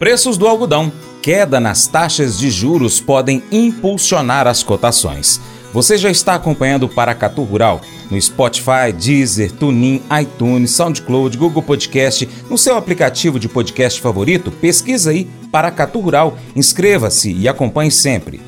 [0.00, 0.90] Preços do algodão.
[1.20, 5.38] Queda nas taxas de juros podem impulsionar as cotações.
[5.74, 12.26] Você já está acompanhando o Paracatu Rural no Spotify, Deezer, TuneIn, iTunes, SoundCloud, Google Podcast,
[12.48, 14.50] no seu aplicativo de podcast favorito?
[14.50, 18.40] Pesquisa aí Paracatu Rural, inscreva-se e acompanhe sempre.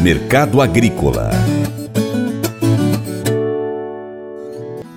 [0.00, 1.30] Mercado Agrícola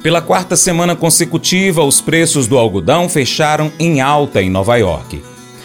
[0.05, 5.19] Pela quarta semana consecutiva, os preços do algodão fecharam em alta em Nova York.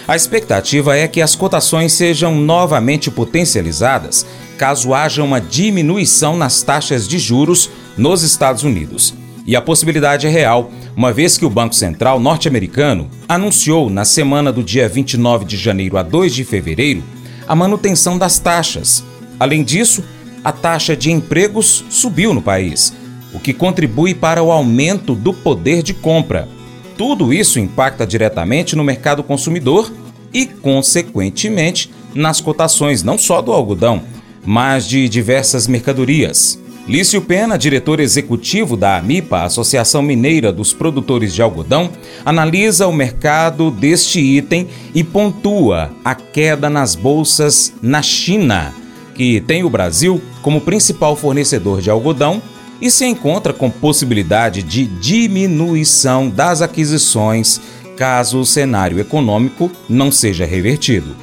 [0.09, 4.25] A expectativa é que as cotações sejam novamente potencializadas
[4.57, 7.69] caso haja uma diminuição nas taxas de juros
[7.99, 9.13] nos Estados Unidos.
[9.47, 14.51] E a possibilidade é real, uma vez que o Banco Central norte-americano anunciou na semana
[14.51, 17.05] do dia 29 de janeiro a 2 de fevereiro
[17.47, 19.05] a manutenção das taxas.
[19.39, 20.03] Além disso,
[20.43, 22.99] a taxa de empregos subiu no país
[23.33, 26.49] o que contribui para o aumento do poder de compra.
[26.97, 29.91] Tudo isso impacta diretamente no mercado consumidor
[30.33, 34.03] e, consequentemente, nas cotações não só do algodão,
[34.45, 36.59] mas de diversas mercadorias.
[36.89, 41.91] Lício Pena, diretor executivo da AMIPA, Associação Mineira dos Produtores de Algodão,
[42.25, 48.75] analisa o mercado deste item e pontua a queda nas bolsas na China,
[49.15, 52.43] que tem o Brasil como principal fornecedor de algodão
[52.81, 57.61] e se encontra com possibilidade de diminuição das aquisições
[57.97, 61.15] caso o cenário econômico não seja revertido.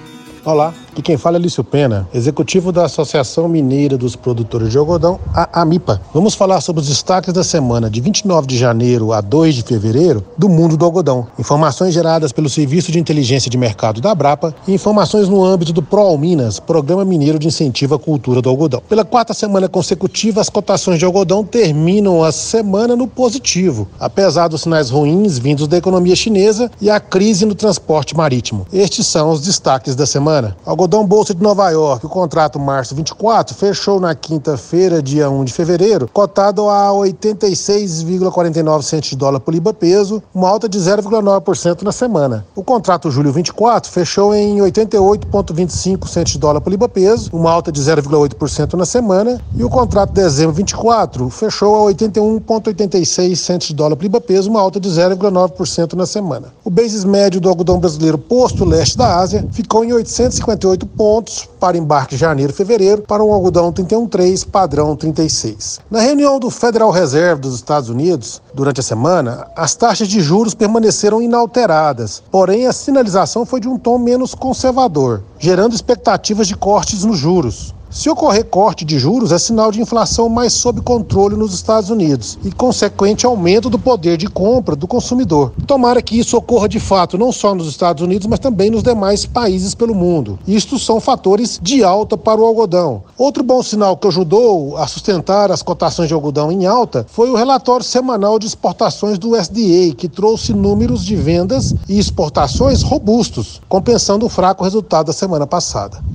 [0.46, 5.20] Olá, Aqui quem fala é Lício Pena, executivo da Associação Mineira dos Produtores de Algodão,
[5.31, 6.02] a AMIPA.
[6.12, 10.26] Vamos falar sobre os destaques da semana de 29 de janeiro a 2 de fevereiro
[10.36, 11.28] do mundo do algodão.
[11.38, 15.84] Informações geradas pelo Serviço de Inteligência de Mercado da Brapa e informações no âmbito do
[15.84, 18.82] ProAlminas, Programa Mineiro de Incentivo à Cultura do Algodão.
[18.89, 24.61] Pela quarta semana consecutiva, as cotações de algodão terminam a semana no positivo, apesar dos
[24.61, 28.66] sinais ruins vindos da economia chinesa e a crise no transporte marítimo.
[28.73, 30.58] Estes são os destaques da semana.
[30.66, 35.44] Algodão Algodão Bolsa de Nova York, o contrato março 24, fechou na quinta-feira, dia 1
[35.44, 41.82] de fevereiro, cotado a 86,49 centos de dólar por libra peso, uma alta de 0,9%
[41.82, 42.45] na semana.
[42.56, 47.70] O contrato julho 24 fechou em 88,25 centos de dólar por libra peso, uma alta
[47.70, 53.98] de 0,8% na semana, e o contrato dezembro 24 fechou a 81,86 centos de dólar
[53.98, 56.54] por libra peso, uma alta de 0,9% na semana.
[56.64, 61.49] O basis médio do algodão brasileiro posto leste da Ásia ficou em 858 38 pontos
[61.60, 65.80] para embarque janeiro e fevereiro para um algodão 31,3 padrão 36.
[65.89, 70.54] Na reunião do Federal Reserve dos Estados Unidos, durante a semana, as taxas de juros
[70.54, 77.04] permaneceram inalteradas, porém a sinalização foi de um tom menos conservador, gerando expectativas de cortes
[77.04, 77.73] nos juros.
[77.89, 82.37] Se ocorrer corte de juros, é sinal de inflação mais sob controle nos Estados Unidos
[82.43, 85.53] e consequente aumento do poder de compra do consumidor.
[85.65, 89.25] Tomara que isso ocorra de fato não só nos Estados Unidos, mas também nos demais
[89.25, 90.37] países pelo mundo.
[90.45, 93.03] Isto são fatores de alta para o algodão.
[93.17, 97.36] Outro bom sinal que ajudou a sustentar as cotações de algodão em alta foi o
[97.36, 104.25] relatório semanal de exportações do SDA, que trouxe números de vendas e exportações robustos, compensando
[104.25, 106.05] o fraco resultado da semana passada.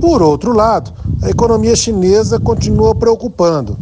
[0.00, 0.92] Por outro lado,
[1.22, 3.76] a economia chinesa continua preocupando.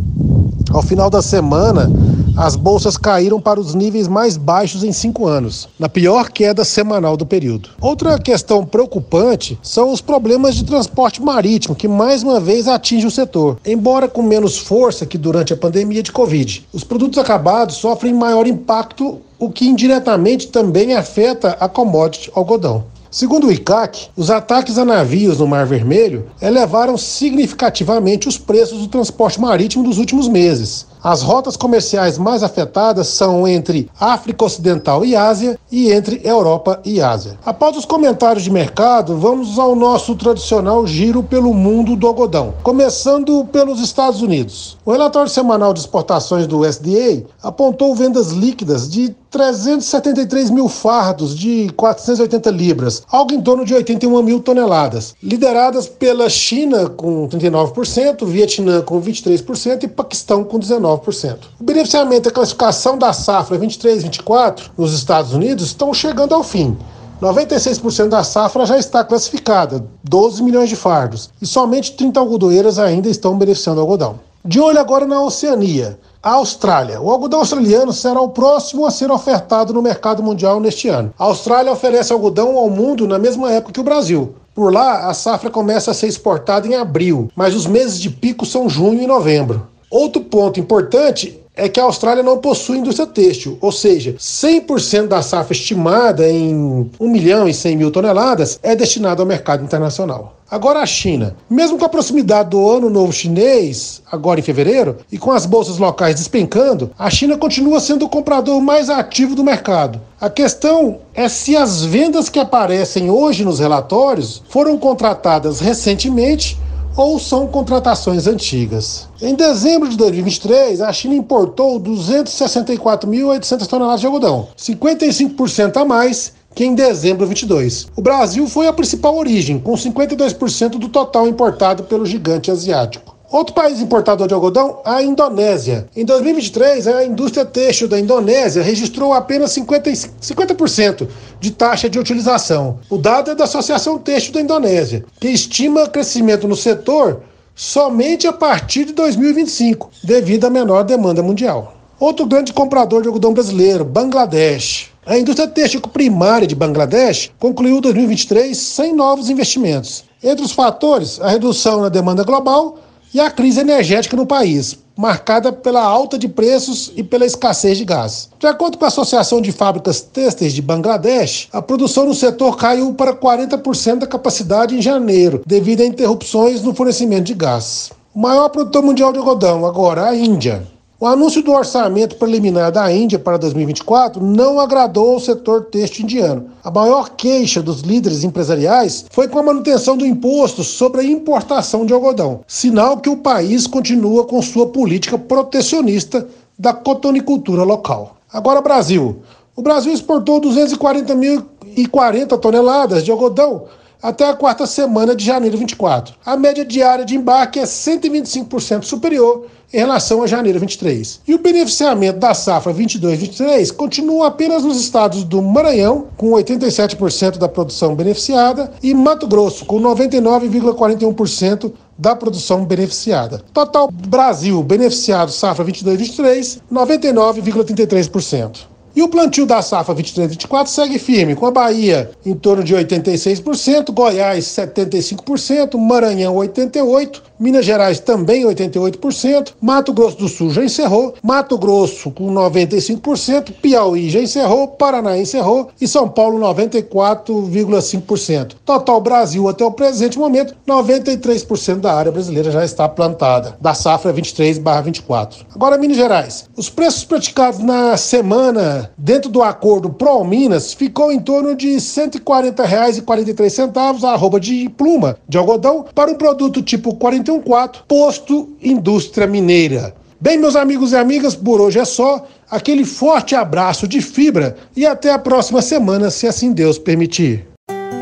[0.72, 1.90] Ao final da semana,
[2.36, 7.16] as bolsas caíram para os níveis mais baixos em cinco anos, na pior queda semanal
[7.16, 7.70] do período.
[7.80, 13.10] Outra questão preocupante são os problemas de transporte marítimo, que mais uma vez atinge o
[13.10, 16.66] setor, embora com menos força que durante a pandemia de Covid.
[16.72, 22.84] Os produtos acabados sofrem maior impacto, o que indiretamente também afeta a commodity algodão.
[23.10, 28.86] Segundo o ICAC, os ataques a navios no Mar Vermelho elevaram significativamente os preços do
[28.86, 30.86] transporte marítimo dos últimos meses.
[31.02, 37.00] As rotas comerciais mais afetadas são entre África Ocidental e Ásia e entre Europa e
[37.00, 37.38] Ásia.
[37.44, 43.46] Após os comentários de mercado, vamos ao nosso tradicional giro pelo mundo do algodão, começando
[43.46, 44.76] pelos Estados Unidos.
[44.84, 51.70] O relatório semanal de exportações do USDA apontou vendas líquidas de 373 mil fardos de
[51.76, 58.82] 480 libras, algo em torno de 81 mil toneladas, lideradas pela China com 39%, Vietnã
[58.82, 60.89] com 23% e Paquistão com 19%.
[60.98, 61.36] 19%.
[61.60, 66.34] O beneficiamento e a classificação da safra 23 e 24 nos Estados Unidos estão chegando
[66.34, 66.76] ao fim.
[67.20, 73.08] 96% da safra já está classificada, 12 milhões de fardos, e somente 30 algodoeiras ainda
[73.08, 74.20] estão beneficiando o algodão.
[74.42, 75.98] De olho agora na Oceania.
[76.22, 77.00] A Austrália.
[77.00, 81.12] O algodão australiano será o próximo a ser ofertado no mercado mundial neste ano.
[81.18, 84.34] A Austrália oferece algodão ao mundo na mesma época que o Brasil.
[84.54, 88.44] Por lá, a safra começa a ser exportada em abril, mas os meses de pico
[88.44, 89.66] são junho e novembro.
[89.90, 95.20] Outro ponto importante é que a Austrália não possui indústria têxtil, ou seja, 100% da
[95.20, 100.36] safra estimada em 1 milhão e 100 mil toneladas é destinado ao mercado internacional.
[100.50, 101.36] Agora a China.
[101.48, 105.78] Mesmo com a proximidade do Ano Novo Chinês, agora em fevereiro, e com as bolsas
[105.78, 110.00] locais despencando, a China continua sendo o comprador mais ativo do mercado.
[110.20, 116.58] A questão é se as vendas que aparecem hoje nos relatórios foram contratadas recentemente
[116.96, 119.08] ou são contratações antigas.
[119.20, 126.64] Em dezembro de 2023, a China importou 264.800 toneladas de algodão, 55% a mais que
[126.64, 127.86] em dezembro de 22.
[127.96, 133.19] O Brasil foi a principal origem, com 52% do total importado pelo gigante asiático.
[133.30, 135.86] Outro país importador de algodão, a Indonésia.
[135.94, 142.80] Em 2023, a indústria têxtil da Indonésia registrou apenas 50%, 50 de taxa de utilização.
[142.90, 147.22] O dado é da Associação Têxtil da Indonésia, que estima crescimento no setor
[147.54, 151.76] somente a partir de 2025, devido à menor demanda mundial.
[152.00, 154.90] Outro grande comprador de algodão brasileiro, Bangladesh.
[155.06, 160.02] A indústria têxtil primária de Bangladesh concluiu 2023 sem novos investimentos.
[160.20, 162.78] Entre os fatores, a redução na demanda global
[163.12, 167.84] e a crise energética no país, marcada pela alta de preços e pela escassez de
[167.84, 168.28] gás.
[168.38, 172.92] De acordo com a Associação de Fábricas Têxteis de Bangladesh, a produção no setor caiu
[172.94, 177.90] para 40% da capacidade em janeiro, devido a interrupções no fornecimento de gás.
[178.14, 180.66] O maior produtor mundial de algodão, agora a Índia.
[181.02, 186.50] O anúncio do orçamento preliminar da Índia para 2024 não agradou ao setor têxtil indiano.
[186.62, 191.86] A maior queixa dos líderes empresariais foi com a manutenção do imposto sobre a importação
[191.86, 198.16] de algodão, sinal que o país continua com sua política protecionista da cotonicultura local.
[198.30, 199.22] Agora, Brasil.
[199.56, 203.64] O Brasil exportou 240.040 toneladas de algodão
[204.02, 206.14] até a quarta semana de janeiro 24.
[206.24, 211.20] A média diária de embarque é 125% superior em relação a janeiro 23.
[211.26, 217.48] E o beneficiamento da safra 22-23 continua apenas nos estados do Maranhão, com 87% da
[217.48, 223.42] produção beneficiada, e Mato Grosso, com 99,41% da produção beneficiada.
[223.52, 228.69] Total Brasil beneficiado safra 22-23, 99,33%.
[228.94, 233.92] E o plantio da safra 23-24 segue firme, com a Bahia em torno de 86%,
[233.92, 241.56] Goiás 75%, Maranhão 88%, Minas Gerais também 88%, Mato Grosso do Sul já encerrou, Mato
[241.56, 248.56] Grosso com 95%, Piauí já encerrou, Paraná encerrou e São Paulo 94,5%.
[248.62, 254.12] Total Brasil até o presente momento, 93% da área brasileira já está plantada, da safra
[254.12, 255.46] 23/24.
[255.54, 256.50] Agora Minas Gerais.
[256.54, 261.76] Os preços praticados na semana dentro do acordo Pro Minas ficou em torno de R$
[261.76, 269.26] 140,43 a arroba de pluma de algodão para um produto tipo 41 4, Posto Indústria
[269.26, 269.94] Mineira.
[270.20, 272.26] Bem, meus amigos e amigas, por hoje é só.
[272.50, 277.49] Aquele forte abraço de fibra e até a próxima semana, se assim Deus permitir.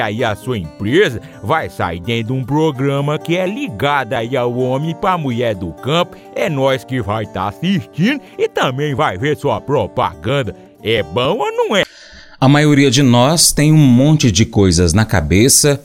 [0.00, 4.56] aí a sua empresa vai sair dentro de um programa que é ligado aí ao
[4.56, 6.16] homem para mulher do campo.
[6.34, 10.56] É nós que vai estar tá assistindo e também vai ver sua propaganda.
[10.82, 11.84] É bom ou não é?
[12.40, 15.84] A maioria de nós tem um monte de coisas na cabeça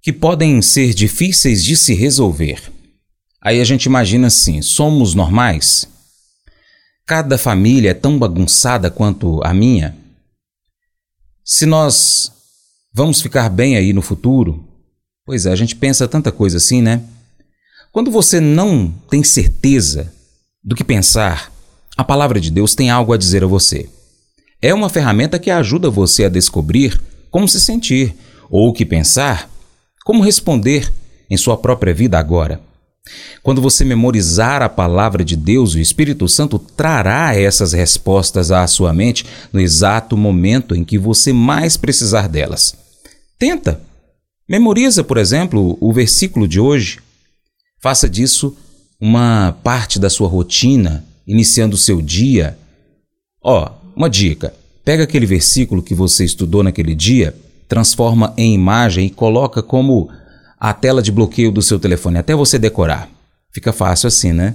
[0.00, 2.72] que podem ser difíceis de se resolver.
[3.40, 5.86] Aí a gente imagina assim: somos normais?
[7.04, 9.96] Cada família é tão bagunçada quanto a minha?
[11.44, 12.32] Se nós
[12.92, 14.72] vamos ficar bem aí no futuro,
[15.24, 17.00] Pois é, a gente pensa tanta coisa assim, né?
[17.92, 20.12] Quando você não tem certeza
[20.64, 21.52] do que pensar,
[21.96, 23.88] a palavra de Deus tem algo a dizer a você.
[24.60, 28.14] É uma ferramenta que ajuda você a descobrir como se sentir,
[28.50, 29.48] ou o que pensar,
[30.04, 30.92] como responder
[31.30, 32.60] em sua própria vida agora.
[33.44, 38.92] Quando você memorizar a palavra de Deus, o Espírito Santo trará essas respostas à sua
[38.92, 42.81] mente no exato momento em que você mais precisar delas.
[43.42, 43.80] Tenta!
[44.48, 47.00] Memoriza, por exemplo, o versículo de hoje.
[47.80, 48.56] Faça disso
[49.00, 52.56] uma parte da sua rotina, iniciando o seu dia.
[53.42, 57.34] Ó, oh, uma dica: pega aquele versículo que você estudou naquele dia,
[57.66, 60.08] transforma em imagem e coloca como
[60.56, 63.10] a tela de bloqueio do seu telefone até você decorar.
[63.52, 64.54] Fica fácil assim, né?